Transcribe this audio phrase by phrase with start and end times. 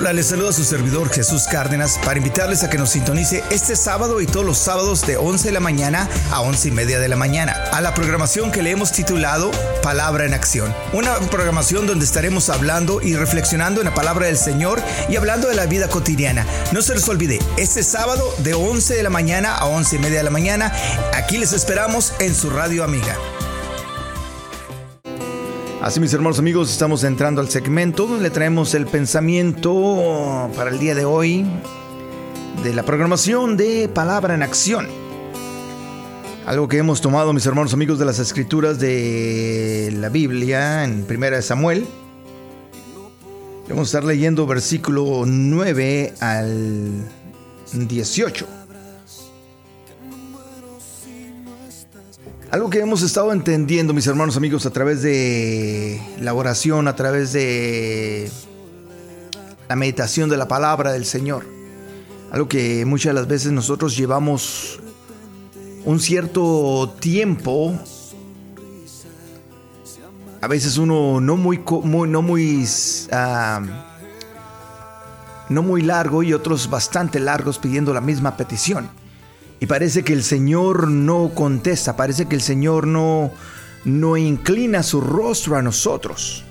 [0.00, 4.22] Hola, les saluda su servidor Jesús Cárdenas para invitarles a que nos sintonice este sábado
[4.22, 7.16] y todos los sábados de 11 de la mañana a 11 y media de la
[7.16, 9.50] mañana a la programación que le hemos titulado
[9.82, 10.74] Palabra en Acción.
[10.94, 15.54] Una programación donde estaremos hablando y reflexionando en la palabra del Señor y hablando de
[15.54, 16.46] la vida cotidiana.
[16.72, 20.16] No se les olvide, este sábado de 11 de la mañana a 11 y media
[20.16, 20.72] de la mañana,
[21.12, 23.18] aquí les esperamos en su radio amiga.
[25.82, 30.78] Así mis hermanos amigos, estamos entrando al segmento donde le traemos el pensamiento para el
[30.78, 31.46] día de hoy
[32.62, 34.88] de la programación de Palabra en Acción.
[36.44, 41.36] Algo que hemos tomado mis hermanos amigos de las escrituras de la Biblia en Primera
[41.36, 41.86] de Samuel.
[43.70, 47.08] Vamos a estar leyendo versículo 9 al
[47.72, 48.59] 18.
[52.50, 57.32] Algo que hemos estado entendiendo, mis hermanos amigos, a través de la oración, a través
[57.32, 58.28] de
[59.68, 61.46] la meditación de la palabra del Señor.
[62.32, 64.80] Algo que muchas de las veces nosotros llevamos
[65.84, 67.78] un cierto tiempo.
[70.40, 72.66] A veces uno no muy, no muy,
[75.48, 78.90] no muy largo y otros bastante largos pidiendo la misma petición.
[79.60, 83.30] Y parece que el Señor no contesta, parece que el Señor no,
[83.84, 86.44] no inclina su rostro a nosotros.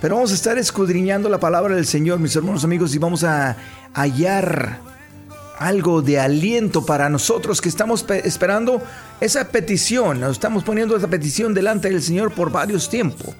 [0.00, 3.56] Pero vamos a estar escudriñando la palabra del Señor, mis hermanos amigos, y vamos a
[3.92, 4.78] hallar
[5.58, 8.80] algo de aliento para nosotros que estamos esperando
[9.20, 10.20] esa petición.
[10.20, 13.34] Nos estamos poniendo esa petición delante del Señor por varios tiempos.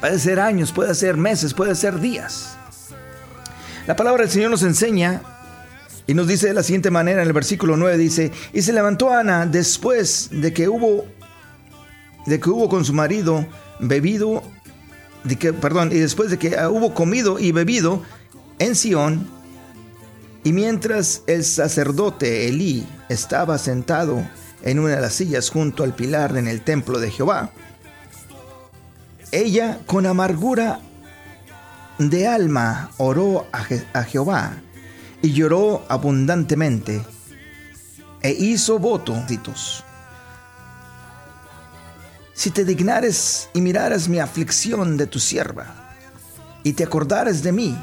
[0.00, 2.56] Puede ser años, puede ser meses, puede ser días.
[3.86, 5.22] La palabra del Señor nos enseña
[6.06, 9.12] y nos dice de la siguiente manera en el versículo 9 dice, "Y se levantó
[9.12, 11.04] Ana después de que hubo
[12.26, 13.46] de que hubo con su marido
[13.80, 14.42] bebido
[15.24, 18.02] de que perdón, y después de que hubo comido y bebido
[18.58, 19.28] en Sión,
[20.44, 24.26] y mientras el sacerdote Elí estaba sentado
[24.62, 27.50] en una de las sillas junto al pilar en el templo de Jehová,
[29.30, 30.80] ella con amargura
[31.98, 33.66] de alma oró a,
[33.98, 34.60] a Jehová
[35.22, 37.02] y lloró abundantemente
[38.20, 39.84] e hizo votos.
[42.34, 45.66] Si te dignares y miraras mi aflicción de tu sierva,
[46.64, 47.76] y te acordares de mí,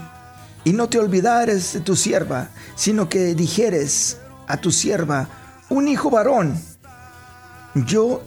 [0.65, 4.17] y no te olvidares de tu sierva, sino que dijeres
[4.47, 5.27] a tu sierva,
[5.69, 6.59] un hijo varón,
[7.73, 8.21] yo,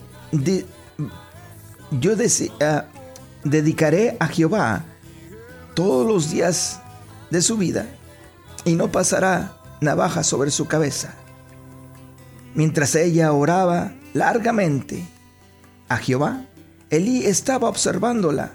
[1.90, 2.12] yo
[2.60, 2.84] ah,
[3.44, 4.84] dedicaré a Jehová
[5.74, 6.80] todos los días
[7.30, 7.86] de su vida
[8.64, 11.14] y no pasará navaja sobre su cabeza.
[12.54, 15.06] Mientras ella oraba largamente
[15.88, 16.44] a Jehová,
[16.90, 18.52] Elí estaba observándola,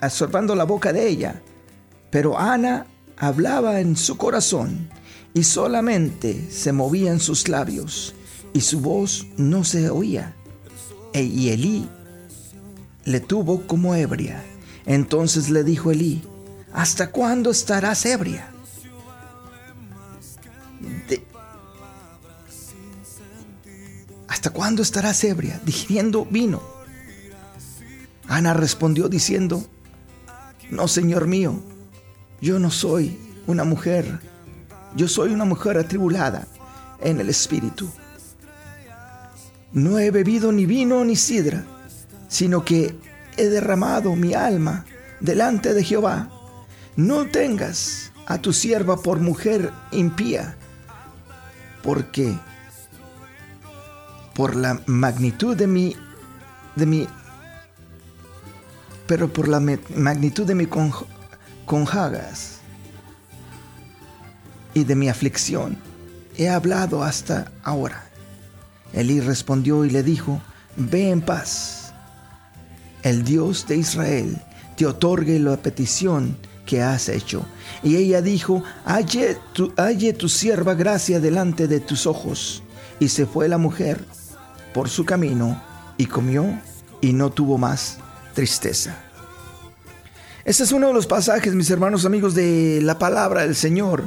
[0.00, 1.42] absorbando la boca de ella,
[2.10, 4.88] pero Ana hablaba en su corazón
[5.34, 8.14] y solamente se movían sus labios
[8.52, 10.34] y su voz no se oía.
[11.12, 11.88] E, y Elí
[13.04, 14.42] le tuvo como ebria.
[14.86, 16.22] Entonces le dijo Elí,
[16.72, 18.50] ¿hasta cuándo estarás ebria?
[24.28, 26.62] ¿Hasta cuándo estarás ebria, digiriendo vino?
[28.28, 29.64] Ana respondió diciendo,
[30.70, 31.60] No, Señor mío,
[32.40, 34.20] yo no soy una mujer,
[34.94, 36.46] yo soy una mujer atribulada
[37.00, 37.90] en el espíritu.
[39.72, 41.64] No he bebido ni vino ni sidra,
[42.28, 42.96] sino que
[43.36, 44.84] he derramado mi alma
[45.20, 46.30] delante de Jehová.
[46.96, 50.56] No tengas a tu sierva por mujer impía,
[51.82, 52.38] porque
[54.34, 55.96] por la magnitud de mi,
[56.76, 57.06] de mi,
[59.06, 60.66] pero por la magnitud de mi
[61.66, 62.60] conjagas
[64.74, 65.76] y de mi aflicción,
[66.36, 68.06] he hablado hasta ahora.
[68.92, 70.40] Elí respondió y le dijo,
[70.76, 71.92] ve en paz.
[73.02, 74.40] El Dios de Israel
[74.76, 76.36] te otorgue la petición
[76.70, 77.44] que has hecho.
[77.82, 82.62] Y ella dijo, halle tu, halle tu sierva gracia delante de tus ojos.
[83.00, 84.04] Y se fue la mujer
[84.72, 85.60] por su camino
[85.96, 86.60] y comió
[87.00, 87.98] y no tuvo más
[88.34, 88.94] tristeza.
[90.44, 94.04] Este es uno de los pasajes, mis hermanos amigos, de la palabra del Señor,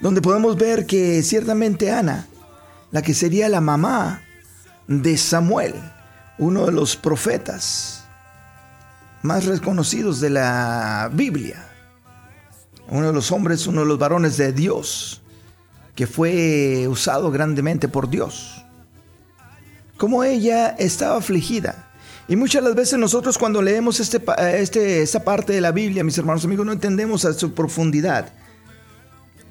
[0.00, 2.26] donde podemos ver que ciertamente Ana,
[2.90, 4.22] la que sería la mamá
[4.88, 5.74] de Samuel,
[6.38, 8.01] uno de los profetas
[9.22, 11.68] más reconocidos de la Biblia,
[12.88, 15.22] uno de los hombres, uno de los varones de Dios,
[15.94, 18.62] que fue usado grandemente por Dios
[20.02, 21.88] como ella estaba afligida,
[22.26, 24.20] Y muchas las veces nosotros cuando leemos este,
[24.54, 28.32] este, esta parte de la Biblia, mis hermanos amigos, no entendemos a su profundidad.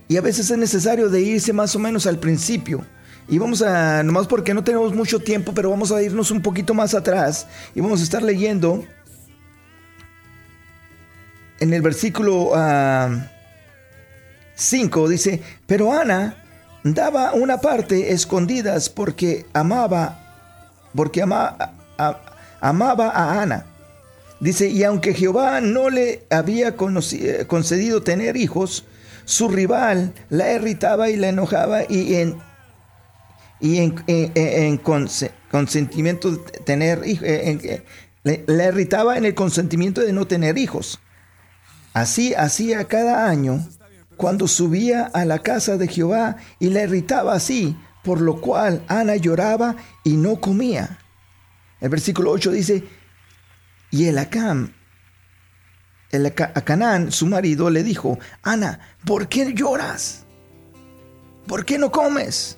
[0.10, 2.84] Y a veces es necesario de irse más o menos al principio.
[3.30, 6.74] Y vamos a, nomás porque no tenemos mucho tiempo, pero vamos a irnos un poquito
[6.74, 8.84] más atrás y vamos a estar leyendo
[11.62, 12.52] en el versículo
[14.56, 16.44] 5, ah, dice, pero Ana
[16.84, 20.20] daba una parte escondidas porque amaba,
[20.96, 23.66] porque amaba a Ana.
[24.40, 28.86] Dice, y aunque Jehová no le había concedido tener hijos,
[29.26, 32.40] su rival la irritaba y la enojaba y en,
[33.60, 34.80] y en,
[35.52, 37.28] consentimiento de tener hijos,
[38.24, 41.00] la irritaba en el consentimiento de no tener hijos.
[41.94, 43.68] Así hacía cada año
[44.18, 49.16] cuando subía a la casa de Jehová y la irritaba así, por lo cual Ana
[49.16, 51.00] lloraba y no comía.
[51.80, 52.84] El versículo 8 dice,
[53.90, 54.74] y el Acam,
[56.12, 60.26] el Acanán, su marido, le dijo, Ana, ¿por qué lloras?
[61.48, 62.58] ¿Por qué no comes?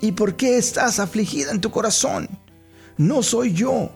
[0.00, 2.28] ¿Y por qué estás afligida en tu corazón?
[2.96, 3.90] ¿No soy yo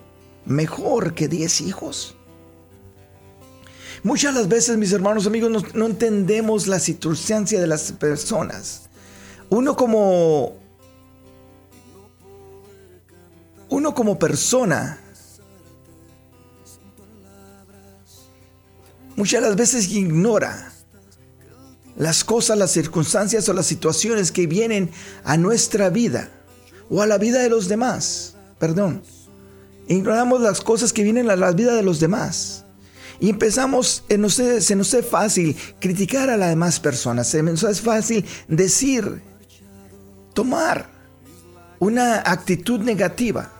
[0.45, 2.17] mejor que diez hijos?
[4.05, 8.83] Muchas las veces, mis hermanos amigos, no, entendemos la circunstancia de las personas.
[9.49, 10.59] Uno como...
[13.67, 15.01] Uno como persona
[19.15, 20.71] muchas las veces ignora
[21.97, 24.91] las cosas, las circunstancias o las situaciones que vienen
[25.23, 26.29] a nuestra vida
[26.91, 28.35] o a la vida de los demás.
[28.59, 29.01] Perdón.
[29.87, 32.64] Ignoramos las cosas que vienen a la vida de los demás.
[33.19, 38.25] Y empezamos, se nos es fácil criticar a las demás personas, se nos es fácil
[38.47, 39.21] decir,
[40.33, 40.89] tomar
[41.79, 43.51] una actitud negativa.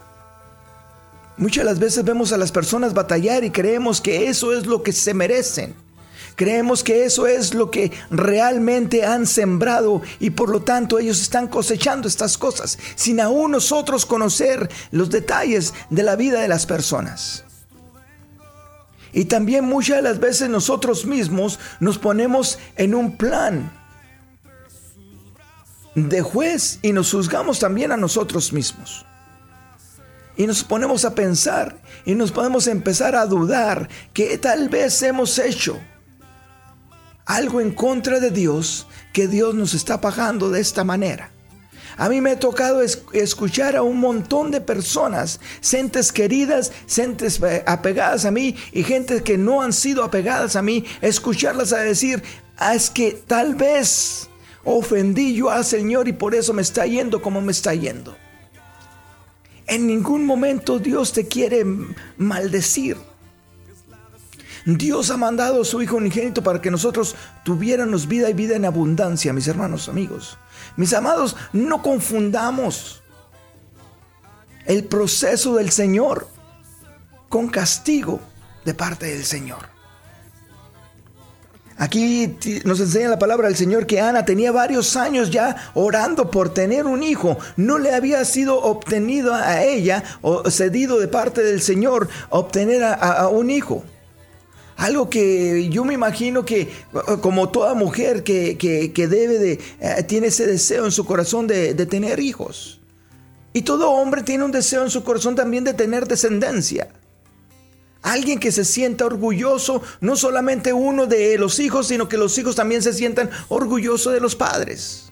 [1.38, 4.94] Muchas las veces vemos a las personas batallar y creemos que eso es lo que
[4.94, 5.76] se merecen.
[6.36, 11.48] Creemos que eso es lo que realmente han sembrado y por lo tanto ellos están
[11.48, 17.45] cosechando estas cosas sin aún nosotros conocer los detalles de la vida de las personas.
[19.16, 23.72] Y también muchas de las veces nosotros mismos nos ponemos en un plan
[25.96, 29.06] de juez y nos juzgamos también a nosotros mismos.
[30.36, 35.40] Y nos ponemos a pensar y nos podemos empezar a dudar que tal vez hemos
[35.40, 35.80] hecho
[37.26, 41.32] algo en contra de Dios que Dios nos está pagando de esta manera.
[41.98, 47.64] A mí me ha tocado escuchar a un montón de personas, gentes queridas, gentes eh,
[47.66, 52.22] apegadas a mí y gente que no han sido apegadas a mí, escucharlas a decir,
[52.58, 54.30] ah, es que tal vez
[54.66, 58.18] ofendí yo al Señor y por eso me está yendo como me está yendo.
[59.68, 61.66] En ningún momento Dios te quiere
[62.18, 62.98] maldecir.
[64.66, 68.66] Dios ha mandado a su Hijo unigénito para que nosotros tuviéramos vida y vida en
[68.66, 70.40] abundancia, mis hermanos, amigos.
[70.76, 73.04] Mis amados, no confundamos
[74.66, 76.28] el proceso del Señor
[77.30, 78.20] con castigo
[78.66, 79.76] de parte del Señor.
[81.78, 86.54] Aquí nos enseña la palabra del Señor que Ana tenía varios años ya orando por
[86.54, 87.38] tener un hijo.
[87.58, 93.28] No le había sido obtenido a ella o cedido de parte del Señor obtener a
[93.28, 93.84] un hijo.
[94.78, 96.70] Algo que yo me imagino que
[97.22, 98.58] como toda mujer que,
[98.96, 102.82] debe de, eh, tiene ese deseo en su corazón de, de tener hijos.
[103.54, 106.90] Y todo hombre tiene un deseo en su corazón también de tener descendencia.
[108.02, 112.56] Alguien que se sienta orgulloso, no solamente uno de los hijos, sino que los hijos
[112.56, 115.06] también se sientan orgullosos de los padres.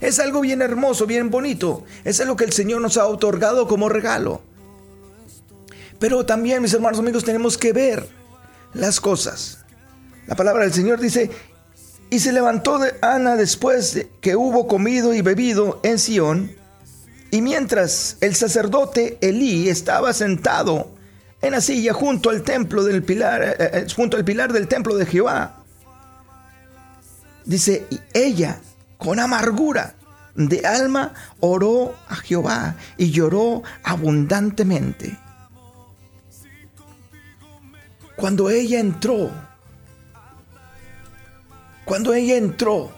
[0.00, 1.84] Es algo bien hermoso, bien bonito.
[2.04, 4.42] Es lo que el Señor nos ha otorgado como regalo.
[5.98, 8.19] Pero también, mis hermanos amigos, tenemos que ver
[8.74, 9.58] las cosas.
[10.26, 11.30] La palabra del Señor dice,
[12.10, 16.52] y se levantó de Ana después de que hubo comido y bebido en Sión,
[17.30, 20.90] y mientras el sacerdote Elí estaba sentado
[21.42, 24.96] en la silla junto al templo del pilar, eh, eh, junto al pilar del templo
[24.96, 25.62] de Jehová,
[27.44, 28.60] dice, y ella
[28.98, 29.94] con amargura
[30.34, 35.18] de alma oró a Jehová y lloró abundantemente.
[38.20, 39.30] Cuando ella entró,
[41.86, 42.90] cuando ella entró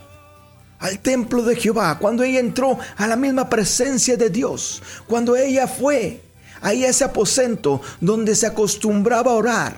[0.81, 5.69] al templo de Jehová, cuando ella entró a la misma presencia de Dios, cuando ella
[5.69, 6.21] fue
[6.61, 9.77] a ese aposento donde se acostumbraba a orar,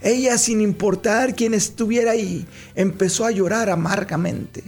[0.00, 2.44] ella sin importar quién estuviera ahí,
[2.74, 4.64] empezó a llorar amargamente.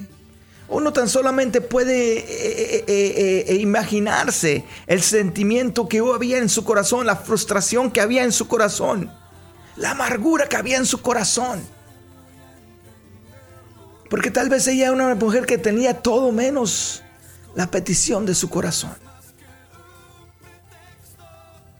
[0.68, 7.04] Uno tan solamente puede eh, eh, eh, imaginarse el sentimiento que había en su corazón,
[7.04, 9.10] la frustración que había en su corazón,
[9.80, 11.60] la amargura que había en su corazón.
[14.10, 17.02] Porque tal vez ella era una mujer que tenía todo menos
[17.54, 18.94] la petición de su corazón.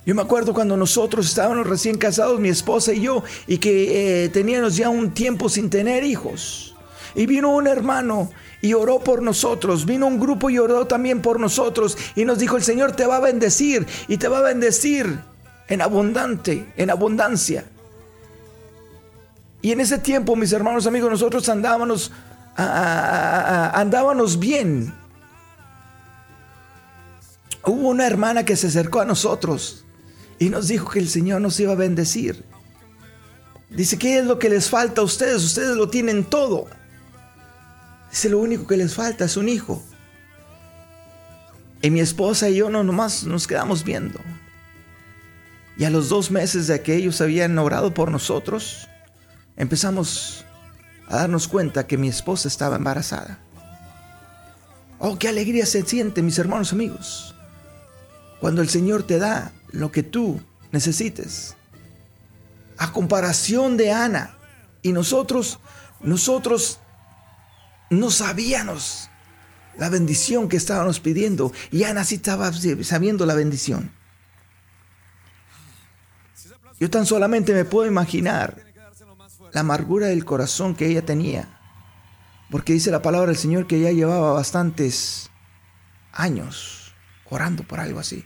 [0.06, 4.76] Yo me acuerdo cuando nosotros estábamos recién casados, mi esposa y yo, y que teníamos
[4.76, 6.74] ya un tiempo sin tener hijos.
[7.14, 8.30] Y vino un hermano
[8.62, 9.84] y oró por nosotros.
[9.84, 11.98] Vino un grupo y oró también por nosotros.
[12.16, 15.18] Y nos dijo, el Señor te va a bendecir y te va a bendecir
[15.68, 17.66] en abundante, en abundancia.
[19.62, 22.12] Y en ese tiempo, mis hermanos amigos, nosotros andábamos,
[22.56, 24.94] andábamos bien.
[27.64, 29.84] Hubo una hermana que se acercó a nosotros
[30.38, 32.42] y nos dijo que el Señor nos iba a bendecir.
[33.68, 35.44] Dice, ¿qué es lo que les falta a ustedes?
[35.44, 36.66] Ustedes lo tienen todo.
[38.10, 39.82] Dice, lo único que les falta es un hijo.
[41.82, 44.18] Y mi esposa y yo no nomás nos quedamos viendo.
[45.76, 48.88] Y a los dos meses de que ellos habían orado por nosotros,
[49.60, 50.46] empezamos
[51.06, 53.38] a darnos cuenta que mi esposa estaba embarazada.
[54.98, 57.34] Oh, qué alegría se siente, mis hermanos amigos,
[58.40, 60.40] cuando el Señor te da lo que tú
[60.72, 61.56] necesites.
[62.78, 64.34] A comparación de Ana
[64.80, 65.58] y nosotros,
[66.00, 66.80] nosotros
[67.90, 69.10] no sabíamos
[69.76, 72.50] la bendición que estábamos pidiendo y Ana sí estaba
[72.82, 73.92] sabiendo la bendición.
[76.78, 78.69] Yo tan solamente me puedo imaginar
[79.52, 81.48] la amargura del corazón que ella tenía,
[82.50, 85.30] porque dice la palabra del Señor que ella llevaba bastantes
[86.12, 86.94] años
[87.28, 88.24] orando por algo así.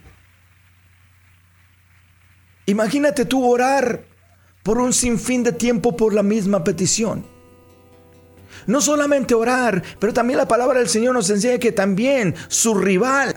[2.65, 4.05] Imagínate tú orar
[4.63, 7.25] por un sinfín de tiempo por la misma petición.
[8.65, 13.35] No solamente orar, pero también la palabra del Señor nos enseña que también su rival,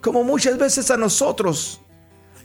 [0.00, 1.80] como muchas veces a nosotros,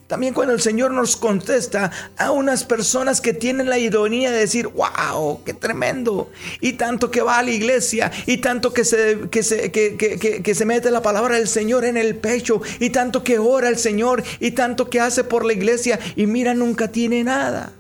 [0.07, 4.67] también cuando el Señor nos contesta a unas personas que tienen la ironía de decir,
[4.67, 6.31] wow, qué tremendo.
[6.61, 10.65] Y tanto que va a la iglesia, y tanto que se, que se, que se
[10.65, 14.51] mete la palabra del Señor en el pecho, y tanto que ora el Señor, y
[14.51, 17.73] tanto que hace por la iglesia, y mira, nunca tiene nada.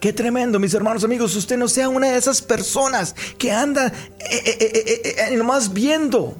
[0.00, 1.34] Qué tremendo, mis hermanos amigos.
[1.36, 3.86] Usted no sea una de esas personas que anda
[4.18, 6.36] eh, eh, eh, nomás viendo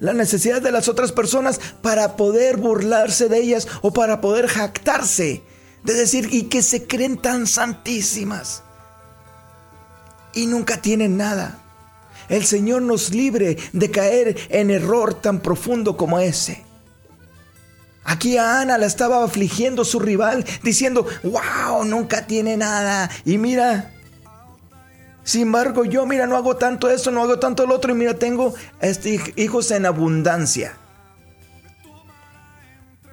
[0.00, 5.42] la necesidad de las otras personas para poder burlarse de ellas o para poder jactarse
[5.84, 8.62] de decir y que se creen tan santísimas
[10.34, 11.58] y nunca tienen nada.
[12.28, 16.64] El Señor nos libre de caer en error tan profundo como ese.
[18.04, 23.10] Aquí a Ana la estaba afligiendo su rival, diciendo, wow, nunca tiene nada.
[23.24, 23.92] Y mira,
[25.26, 28.14] sin embargo, yo, mira, no hago tanto esto, no hago tanto lo otro, y mira,
[28.14, 30.76] tengo este, hijos en abundancia.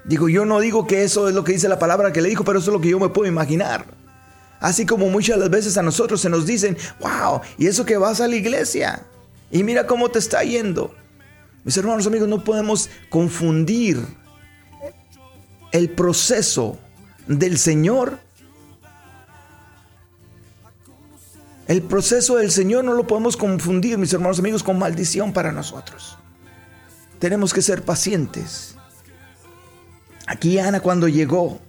[0.05, 2.43] Digo, yo no digo que eso es lo que dice la palabra que le dijo,
[2.43, 3.86] pero eso es lo que yo me puedo imaginar.
[4.60, 8.22] Así como muchas las veces a nosotros se nos dicen, wow, y eso que vas
[8.22, 9.01] a la iglesia,
[9.50, 10.93] y mira cómo te está yendo.
[11.63, 14.05] Mis hermanos amigos, no podemos confundir
[15.72, 16.77] el proceso
[17.25, 18.20] del Señor,
[21.67, 26.17] el proceso del Señor no lo podemos confundir, mis hermanos amigos, con maldición para nosotros.
[27.20, 28.75] Tenemos que ser pacientes.
[30.27, 31.60] Aquí Ana cuando llegó,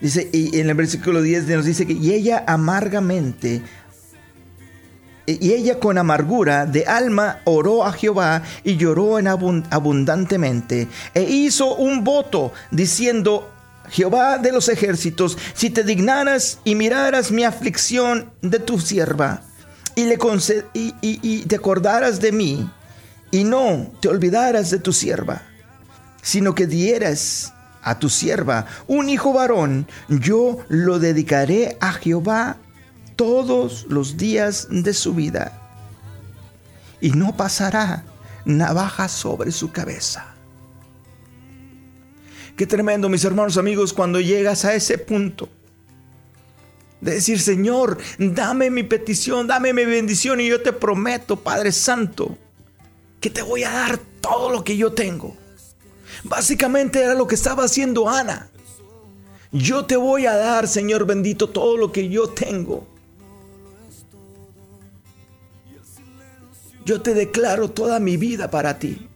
[0.00, 3.62] dice, y en el versículo 10 nos dice que, y ella amargamente
[5.26, 11.76] y ella con amargura de alma oró a Jehová y lloró en abundantemente e hizo
[11.76, 13.53] un voto diciendo,
[13.90, 19.42] Jehová de los ejércitos, si te dignaras y miraras mi aflicción de tu sierva
[19.94, 20.18] y, le
[20.72, 22.70] y, y te acordaras de mí
[23.30, 25.42] y no te olvidaras de tu sierva,
[26.22, 32.56] sino que dieras a tu sierva un hijo varón, yo lo dedicaré a Jehová
[33.16, 35.60] todos los días de su vida
[37.00, 38.04] y no pasará
[38.44, 40.33] navaja sobre su cabeza.
[42.56, 45.48] Qué tremendo, mis hermanos amigos, cuando llegas a ese punto
[47.00, 52.38] de decir, Señor, dame mi petición, dame mi bendición y yo te prometo, Padre Santo,
[53.20, 55.36] que te voy a dar todo lo que yo tengo.
[56.22, 58.48] Básicamente era lo que estaba haciendo Ana.
[59.52, 62.86] Yo te voy a dar, Señor bendito, todo lo que yo tengo.
[66.84, 69.08] yo te declaro toda mi vida para ti.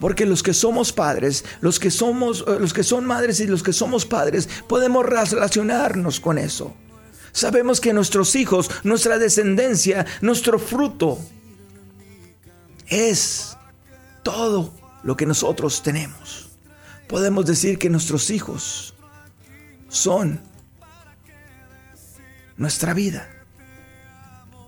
[0.00, 3.62] Porque los que somos padres, los que somos, eh, los que son madres y los
[3.62, 6.74] que somos padres, podemos relacionarnos con eso.
[7.32, 11.18] Sabemos que nuestros hijos, nuestra descendencia, nuestro fruto
[12.86, 13.56] es
[14.22, 16.48] todo lo que nosotros tenemos.
[17.08, 18.94] Podemos decir que nuestros hijos
[19.88, 20.40] son
[22.56, 23.28] nuestra vida.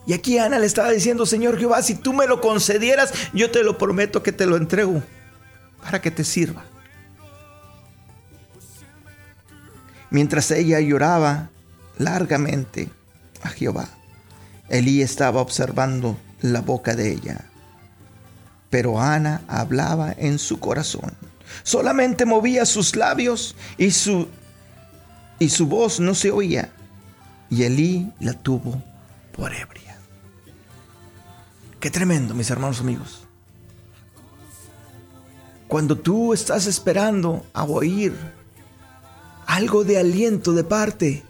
[0.06, 3.62] Y aquí Ana le estaba diciendo, Señor Jehová, si tú me lo concedieras, yo te
[3.62, 5.02] lo prometo que te lo entrego
[5.82, 6.64] para que te sirva.
[10.10, 11.50] Mientras ella lloraba
[11.98, 12.88] largamente
[13.42, 13.88] a Jehová,
[14.68, 17.44] Elí estaba observando la boca de ella.
[18.70, 21.12] Pero Ana hablaba en su corazón.
[21.64, 24.28] Solamente movía sus labios y su,
[25.40, 26.70] y su voz no se oía.
[27.50, 28.82] Y Elí la tuvo
[29.32, 29.96] por ebria.
[31.80, 33.26] Qué tremendo, mis hermanos amigos.
[35.70, 38.12] Cuando tú estás esperando a oír
[39.46, 41.22] algo de aliento de parte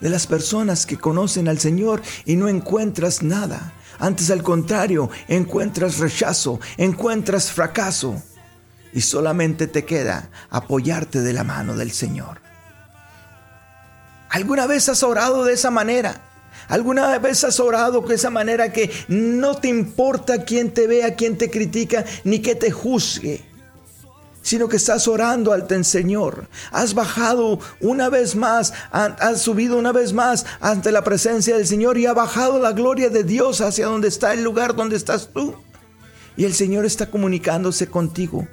[0.00, 3.74] de las personas que conocen al Señor y no encuentras nada.
[3.98, 8.22] Antes al contrario, encuentras rechazo, encuentras fracaso
[8.94, 12.40] y solamente te queda apoyarte de la mano del Señor.
[14.30, 16.22] ¿Alguna vez has orado de esa manera?
[16.68, 21.36] ¿Alguna vez has orado de esa manera que no te importa quién te vea, quién
[21.36, 23.51] te critica, ni que te juzgue?
[24.42, 26.48] Sino que estás orando al Señor.
[26.70, 31.96] Has bajado una vez más, has subido una vez más ante la presencia del Señor
[31.98, 35.54] y ha bajado la gloria de Dios hacia donde está el lugar donde estás tú.
[36.36, 38.46] Y el Señor está comunicándose contigo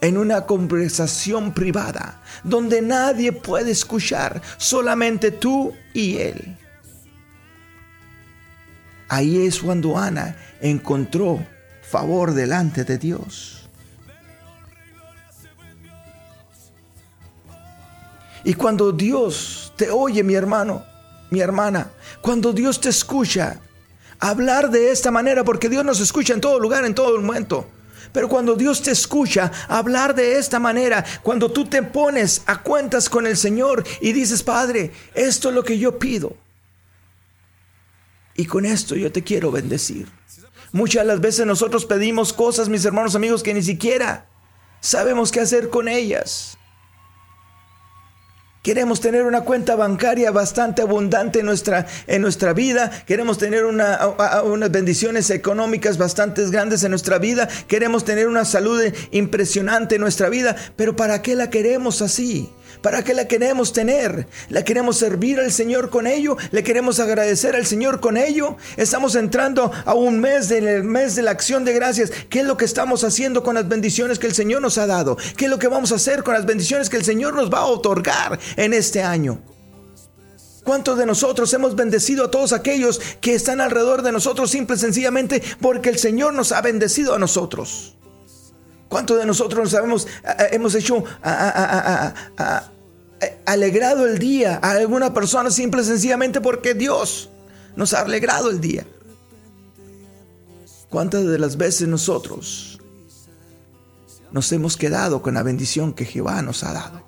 [0.00, 6.56] en una conversación privada donde nadie puede escuchar, solamente tú y Él.
[9.08, 11.46] Ahí es cuando Ana encontró
[11.82, 13.63] favor delante de Dios.
[18.44, 20.84] Y cuando Dios te oye, mi hermano,
[21.30, 23.58] mi hermana, cuando Dios te escucha
[24.18, 27.66] hablar de esta manera, porque Dios nos escucha en todo lugar, en todo momento.
[28.12, 33.08] Pero cuando Dios te escucha hablar de esta manera, cuando tú te pones a cuentas
[33.08, 36.36] con el Señor y dices, Padre, esto es lo que yo pido.
[38.36, 40.06] Y con esto yo te quiero bendecir.
[40.70, 44.26] Muchas de las veces nosotros pedimos cosas, mis hermanos amigos, que ni siquiera
[44.80, 46.58] sabemos qué hacer con ellas.
[48.64, 52.90] Queremos tener una cuenta bancaria bastante abundante en nuestra, en nuestra vida.
[53.04, 53.98] Queremos tener una,
[54.42, 57.46] unas bendiciones económicas bastante grandes en nuestra vida.
[57.68, 60.56] Queremos tener una salud impresionante en nuestra vida.
[60.76, 62.48] Pero ¿para qué la queremos así?
[62.80, 64.26] ¿Para qué la queremos tener?
[64.48, 66.36] ¿La queremos servir al Señor con ello?
[66.50, 68.56] ¿Le queremos agradecer al Señor con ello?
[68.76, 72.10] Estamos entrando a un mes del mes de la acción de gracias.
[72.28, 75.16] ¿Qué es lo que estamos haciendo con las bendiciones que el Señor nos ha dado?
[75.36, 77.58] ¿Qué es lo que vamos a hacer con las bendiciones que el Señor nos va
[77.58, 79.40] a otorgar en este año?
[80.64, 84.78] ¿Cuántos de nosotros hemos bendecido a todos aquellos que están alrededor de nosotros simple y
[84.78, 87.96] sencillamente porque el Señor nos ha bendecido a nosotros?
[88.94, 90.06] ¿Cuántos de nosotros nos sabemos,
[90.52, 91.02] hemos hecho
[93.44, 97.28] alegrado el día a alguna persona simple y sencillamente porque Dios
[97.74, 98.86] nos ha alegrado el día.
[100.90, 102.78] ¿Cuántas de las veces nosotros
[104.30, 107.02] nos hemos quedado con la bendición que Jehová nos ha dado?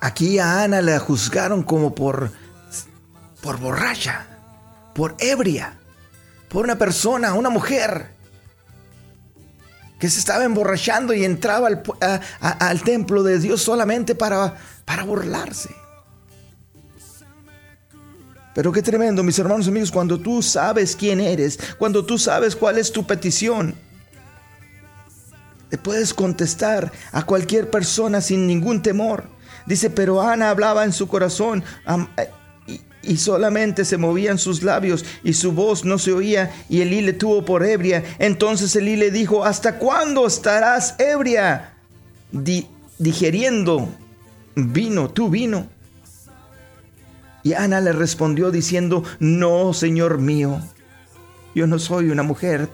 [0.00, 2.32] Aquí a Ana la juzgaron como por,
[3.42, 4.26] por borracha,
[4.94, 5.77] por ebria,
[6.48, 8.10] por una persona, una mujer
[9.98, 11.68] que se estaba emborrachando y entraba
[12.40, 15.70] al, templo de Dios solamente para, para burlarse.
[18.54, 22.78] Pero qué tremendo, mis hermanos amigos, cuando tú sabes quién eres, cuando tú sabes cuál
[22.78, 23.74] es tu petición,
[25.70, 29.24] le puedes contestar a cualquier persona sin ningún temor.
[29.66, 31.62] Dice, pero Ana hablaba en su corazón,
[33.02, 37.12] y solamente se movían sus labios y su voz no se oía y Elí le
[37.12, 38.04] tuvo por ebria.
[38.18, 41.74] Entonces Elí le dijo, ¿hasta cuándo estarás ebria?
[42.98, 43.88] digeriendo
[44.54, 45.68] vino, tu vino.
[47.42, 50.60] Y Ana le respondió diciendo, no, Señor mío,
[51.54, 52.68] yo no soy una mujer,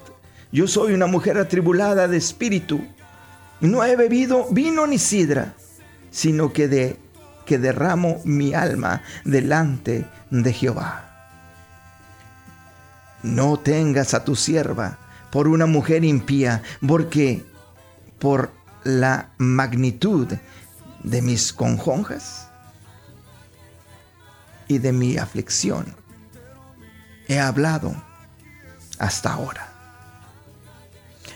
[0.51, 2.81] yo soy una mujer atribulada de espíritu.
[3.61, 5.55] No he bebido vino ni sidra,
[6.11, 6.97] sino que de
[7.45, 11.11] que derramo mi alma delante de Jehová.
[13.23, 14.99] No tengas a tu sierva
[15.31, 17.45] por una mujer impía, porque
[18.19, 18.53] por
[18.85, 20.29] la magnitud
[21.03, 22.49] de mis conjonjas
[24.69, 25.95] y de mi aflicción
[27.29, 27.95] he hablado
[28.99, 29.74] hasta ahora.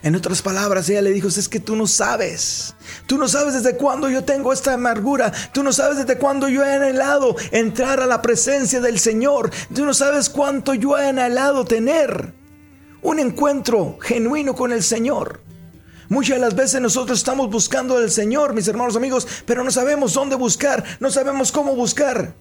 [0.02, 2.74] En otras palabras, ella le dijo, es que tú no sabes.
[3.06, 5.32] Tú no sabes desde cuándo yo tengo esta amargura.
[5.52, 9.50] Tú no sabes desde cuándo yo he anhelado entrar a la presencia del Señor.
[9.74, 12.32] Tú no sabes cuánto yo he anhelado tener
[13.02, 15.40] un encuentro genuino con el Señor.
[16.08, 20.14] Muchas de las veces nosotros estamos buscando al Señor, mis hermanos amigos, pero no sabemos
[20.14, 22.34] dónde buscar, no sabemos cómo buscar.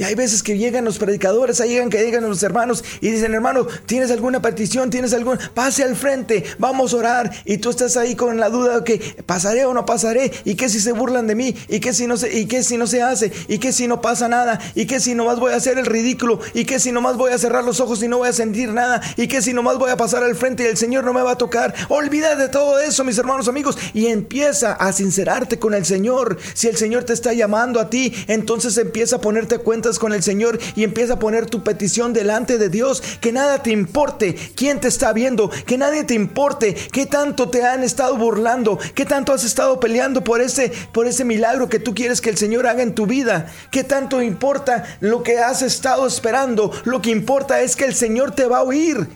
[0.00, 3.34] Y hay veces que llegan los predicadores, ahí llegan que llegan los hermanos y dicen,
[3.34, 4.88] hermano, ¿tienes alguna petición?
[4.88, 5.38] ¿Tienes algún?
[5.52, 7.30] Pase al frente, vamos a orar.
[7.44, 10.32] Y tú estás ahí con la duda de que pasaré o no pasaré.
[10.46, 11.54] ¿Y qué si se burlan de mí?
[11.68, 13.30] ¿Y qué si no se, y qué si no se hace?
[13.46, 14.58] ¿Y qué si no pasa nada?
[14.74, 16.40] ¿Y qué si nomás voy a hacer el ridículo?
[16.54, 19.02] ¿Y qué si nomás voy a cerrar los ojos y no voy a sentir nada?
[19.18, 21.32] ¿Y qué si nomás voy a pasar al frente y el Señor no me va
[21.32, 21.74] a tocar?
[21.90, 26.38] Olvida de todo eso, mis hermanos amigos, y empieza a sincerarte con el Señor.
[26.54, 30.22] Si el Señor te está llamando a ti, entonces empieza a ponerte cuenta con el
[30.22, 33.02] Señor y empieza a poner tu petición delante de Dios.
[33.20, 37.64] Que nada te importe quién te está viendo, que nadie te importe qué tanto te
[37.64, 41.94] han estado burlando, qué tanto has estado peleando por ese, por ese milagro que tú
[41.94, 43.50] quieres que el Señor haga en tu vida.
[43.70, 46.70] Qué tanto importa lo que has estado esperando.
[46.84, 49.08] Lo que importa es que el Señor te va a oír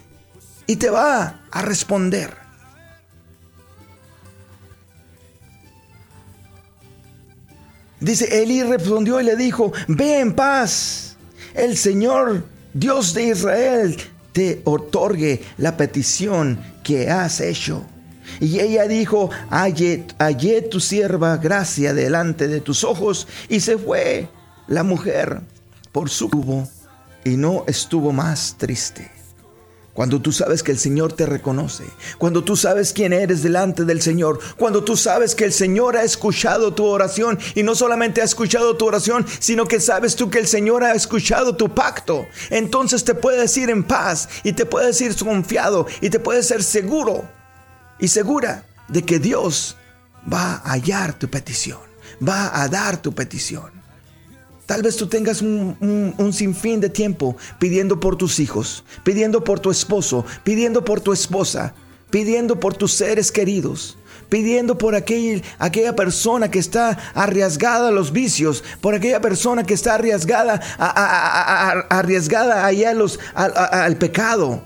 [0.67, 2.44] y te va a responder.
[8.05, 11.17] Dice, Elí respondió y le dijo, ve en paz.
[11.55, 13.97] El Señor, Dios de Israel,
[14.33, 17.83] te otorgue la petición que has hecho.
[18.41, 23.27] Y ella dijo, hallé, hallé tu sierva gracia delante de tus ojos.
[23.49, 24.29] Y se fue
[24.67, 25.41] la mujer
[25.91, 26.69] por su cubo
[27.25, 29.14] y no estuvo más triste.
[29.95, 31.85] Cuando tú sabes que el Señor te reconoce,
[32.19, 36.03] cuando tú sabes quién eres delante del Señor, cuando tú sabes que el Señor ha
[36.03, 40.41] escuchado tu oración y no solamente ha escuchado tu oración, sino que sabes tú que
[40.41, 45.01] el Señor ha escuchado tu pacto, entonces te puedes ir en paz y te puedes
[45.01, 47.29] ir confiado y te puedes ser seguro
[48.01, 49.77] y segura de que Dios
[50.31, 51.79] va a hallar tu petición,
[52.27, 53.84] va a dar tu petición.
[54.67, 59.71] Tal vez tú tengas un, sinfín de tiempo pidiendo por tus hijos, pidiendo por tu
[59.71, 61.75] esposo, pidiendo por tu esposa,
[62.11, 63.99] pidiendo por tus seres queridos,
[64.31, 69.97] pidiendo por aquella persona que está arriesgada a los vicios, por aquella persona que está
[69.97, 70.61] arriesgada,
[71.91, 74.63] arriesgada allá los, al pecado.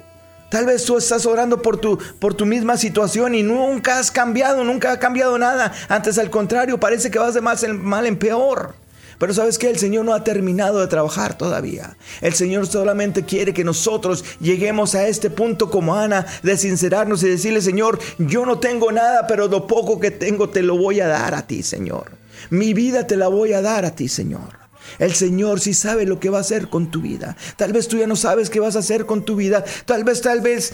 [0.48, 4.62] Tal vez tú estás orando por tu, por tu misma situación y nunca has cambiado,
[4.62, 5.72] nunca ha cambiado nada.
[5.88, 8.74] Antes al contrario, parece que vas de más en mal en peor.
[9.18, 11.96] Pero sabes que el Señor no ha terminado de trabajar todavía.
[12.20, 17.28] El Señor solamente quiere que nosotros lleguemos a este punto como Ana de sincerarnos y
[17.28, 21.08] decirle, Señor, yo no tengo nada, pero lo poco que tengo te lo voy a
[21.08, 22.12] dar a ti, Señor.
[22.50, 24.58] Mi vida te la voy a dar a ti, Señor.
[24.98, 27.36] El Señor sí sabe lo que va a hacer con tu vida.
[27.56, 29.64] Tal vez tú ya no sabes qué vas a hacer con tu vida.
[29.84, 30.72] Tal vez, tal vez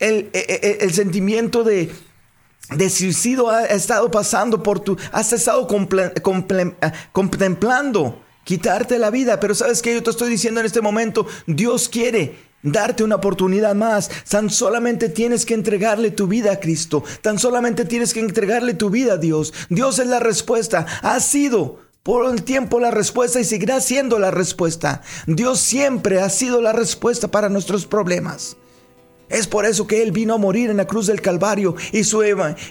[0.00, 1.92] el, e, e, el sentimiento de,
[2.70, 9.54] de suicidio ha estado pasando por tu, has estado eh, contemplando quitarte la vida, pero
[9.54, 14.10] sabes que yo te estoy diciendo en este momento, Dios quiere darte una oportunidad más.
[14.28, 17.04] Tan solamente tienes que entregarle tu vida a Cristo.
[17.22, 19.52] Tan solamente tienes que entregarle tu vida a Dios.
[19.68, 20.86] Dios es la respuesta.
[21.02, 25.02] Ha sido por el tiempo la respuesta y seguirá siendo la respuesta.
[25.26, 28.56] Dios siempre ha sido la respuesta para nuestros problemas.
[29.28, 32.22] Es por eso que Él vino a morir en la cruz del Calvario y su,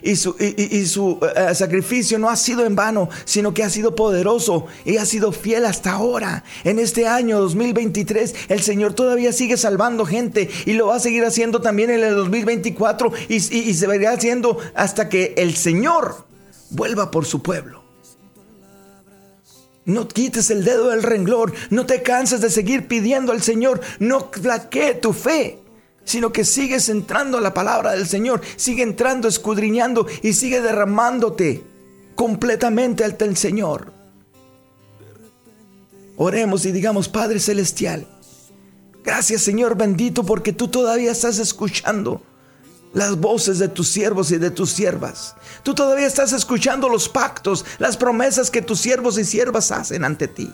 [0.03, 3.95] y su, y, su eh, sacrificio no ha sido en vano, sino que ha sido
[3.95, 6.43] poderoso y ha sido fiel hasta ahora.
[6.63, 11.25] En este año 2023 el Señor todavía sigue salvando gente y lo va a seguir
[11.25, 16.25] haciendo también en el 2024 y, y se verá haciendo hasta que el Señor
[16.69, 17.83] vuelva por su pueblo.
[19.85, 24.29] No quites el dedo del renglón, no te canses de seguir pidiendo al Señor, no
[24.31, 25.62] flaquee tu fe
[26.05, 31.63] sino que sigues entrando a la palabra del Señor, sigue entrando, escudriñando y sigue derramándote
[32.15, 33.91] completamente ante el Señor.
[36.17, 38.07] Oremos y digamos, Padre Celestial,
[39.03, 42.21] gracias Señor bendito porque tú todavía estás escuchando
[42.93, 45.35] las voces de tus siervos y de tus siervas.
[45.63, 50.27] Tú todavía estás escuchando los pactos, las promesas que tus siervos y siervas hacen ante
[50.27, 50.53] ti.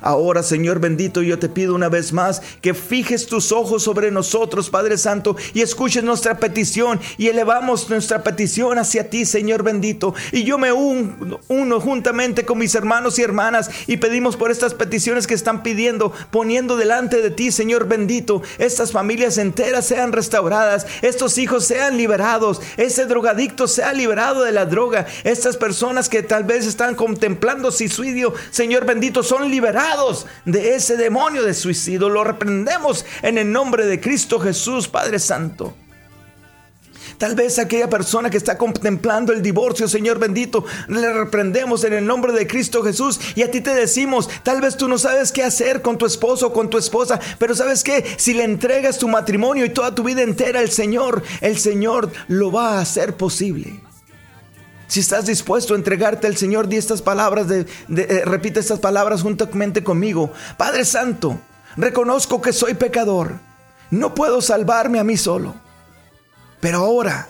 [0.00, 4.70] Ahora, Señor bendito, yo te pido una vez más que fijes tus ojos sobre nosotros,
[4.70, 10.14] Padre Santo, y escuches nuestra petición y elevamos nuestra petición hacia ti, Señor bendito.
[10.32, 15.26] Y yo me uno, juntamente con mis hermanos y hermanas y pedimos por estas peticiones
[15.26, 21.38] que están pidiendo, poniendo delante de ti, Señor bendito, estas familias enteras sean restauradas, estos
[21.38, 26.66] hijos sean liberados, ese drogadicto sea liberado de la droga, estas personas que tal vez
[26.66, 29.77] están contemplando suicidio, Señor bendito, son liberados
[30.44, 32.08] de ese demonio de suicidio.
[32.08, 35.74] Lo reprendemos en el nombre de Cristo Jesús, Padre Santo.
[37.18, 42.06] Tal vez aquella persona que está contemplando el divorcio, Señor bendito, le reprendemos en el
[42.06, 45.42] nombre de Cristo Jesús y a ti te decimos, tal vez tú no sabes qué
[45.42, 49.08] hacer con tu esposo o con tu esposa, pero sabes que si le entregas tu
[49.08, 53.87] matrimonio y toda tu vida entera al Señor, el Señor lo va a hacer posible.
[54.88, 59.84] Si estás dispuesto a entregarte al Señor, di estas palabras, eh, repite estas palabras juntamente
[59.84, 60.32] conmigo.
[60.56, 61.38] Padre Santo,
[61.76, 63.38] reconozco que soy pecador.
[63.90, 65.54] No puedo salvarme a mí solo.
[66.60, 67.28] Pero ahora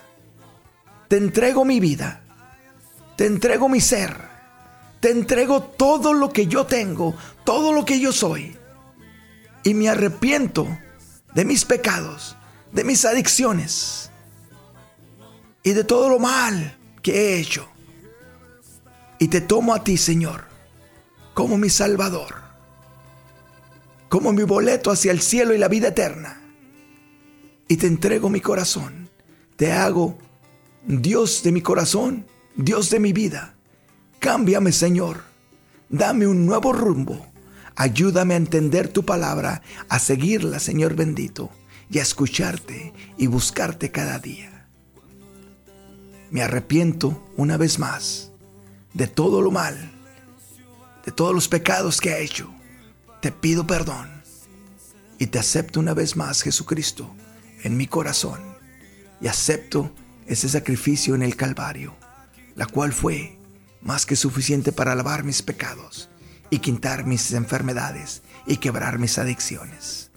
[1.08, 2.20] te entrego mi vida,
[3.16, 4.16] te entrego mi ser,
[5.00, 8.56] te entrego todo lo que yo tengo, todo lo que yo soy.
[9.64, 10.66] Y me arrepiento
[11.34, 12.36] de mis pecados,
[12.70, 14.10] de mis adicciones
[15.64, 16.77] y de todo lo mal
[17.10, 17.68] he hecho.
[19.18, 20.44] Y te tomo a ti, Señor,
[21.34, 22.34] como mi Salvador,
[24.08, 26.40] como mi boleto hacia el cielo y la vida eterna.
[27.66, 29.08] Y te entrego mi corazón
[29.58, 30.16] te hago
[30.86, 33.56] Dios de mi corazón, Dios de mi vida.
[34.20, 35.24] Cámbiame, Señor.
[35.88, 37.26] Dame un nuevo rumbo.
[37.74, 41.50] Ayúdame a entender tu palabra, a seguirla, Señor bendito,
[41.90, 44.47] y a escucharte y buscarte cada día.
[46.30, 48.30] Me arrepiento una vez más
[48.92, 49.90] de todo lo mal,
[51.04, 52.52] de todos los pecados que he hecho.
[53.22, 54.22] Te pido perdón
[55.18, 57.14] y te acepto una vez más, Jesucristo,
[57.62, 58.40] en mi corazón
[59.20, 59.92] y acepto
[60.26, 61.96] ese sacrificio en el Calvario,
[62.54, 63.38] la cual fue
[63.80, 66.10] más que suficiente para lavar mis pecados
[66.50, 70.10] y quitar mis enfermedades y quebrar mis adicciones.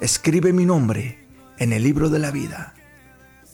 [0.00, 1.26] Escribe mi nombre
[1.58, 2.75] en el libro de la vida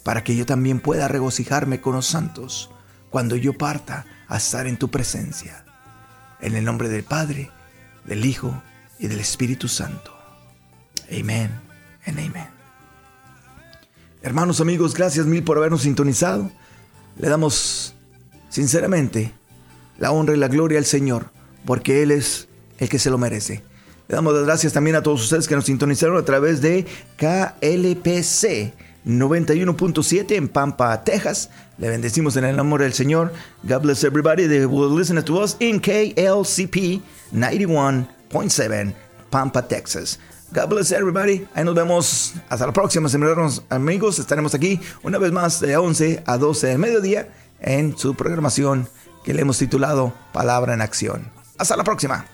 [0.03, 2.71] para que yo también pueda regocijarme con los santos
[3.11, 5.65] cuando yo parta a estar en tu presencia.
[6.41, 7.51] En el nombre del Padre,
[8.05, 8.63] del Hijo
[8.99, 10.13] y del Espíritu Santo.
[11.11, 11.51] Amén
[12.07, 12.49] en amén.
[14.23, 16.51] Hermanos, amigos, gracias mil por habernos sintonizado.
[17.19, 17.95] Le damos
[18.49, 19.33] sinceramente
[19.99, 21.31] la honra y la gloria al Señor,
[21.65, 23.63] porque Él es el que se lo merece.
[24.09, 26.87] Le damos las gracias también a todos ustedes que nos sintonizaron a través de
[27.17, 28.75] KLPC
[29.07, 31.51] 91.7 en Pampa, Texas.
[31.79, 33.33] Le bendecimos en el amor del Señor.
[33.65, 38.95] God bless everybody that will listen to us in KLCP 91.7
[39.31, 40.19] Pampa, Texas.
[40.53, 41.47] God bless everybody.
[41.55, 42.35] Ahí nos vemos.
[42.49, 44.19] Hasta la próxima, hermanos amigos.
[44.19, 47.29] Estaremos aquí una vez más de 11 a 12 del mediodía
[47.61, 48.89] en su programación
[49.25, 51.31] que le hemos titulado Palabra en Acción.
[51.59, 52.27] Hasta la próxima.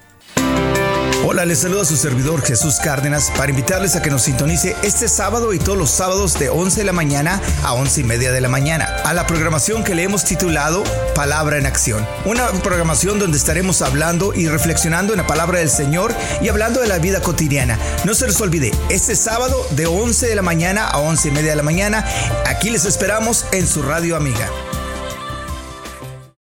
[1.30, 5.52] Hola, les saluda su servidor Jesús Cárdenas para invitarles a que nos sintonice este sábado
[5.52, 8.48] y todos los sábados de 11 de la mañana a 11 y media de la
[8.48, 12.08] mañana a la programación que le hemos titulado Palabra en Acción.
[12.24, 16.88] Una programación donde estaremos hablando y reflexionando en la palabra del Señor y hablando de
[16.88, 17.78] la vida cotidiana.
[18.06, 21.50] No se les olvide, este sábado de 11 de la mañana a 11 y media
[21.50, 22.06] de la mañana,
[22.46, 24.48] aquí les esperamos en su radio amiga.